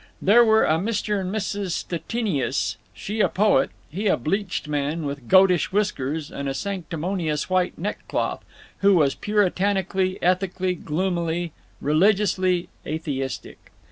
[0.19, 1.21] There were a Mr.
[1.21, 1.73] and Mrs.
[1.73, 8.07] Stettinius—she a poet; he a bleached man, with goatish whiskers and a sanctimonious white neck
[8.07, 8.43] cloth,
[8.79, 11.51] who was Puritanically, ethically, gloomily,
[11.81, 13.71] religiously atheistic.